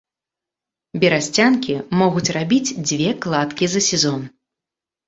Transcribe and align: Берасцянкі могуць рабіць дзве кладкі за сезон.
Берасцянкі 1.03 1.75
могуць 2.01 2.27
рабіць 2.39 2.75
дзве 2.89 3.09
кладкі 3.29 3.65
за 3.77 3.81
сезон. 3.91 4.27